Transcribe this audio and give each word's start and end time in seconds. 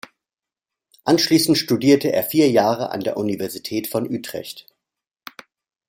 Anschließend 1.03 1.59
studierte 1.59 2.11
er 2.11 2.23
vier 2.23 2.49
Jahre 2.49 2.89
an 2.89 3.01
der 3.01 3.17
Universität 3.17 3.85
von 3.85 4.09
Utrecht. 4.09 4.65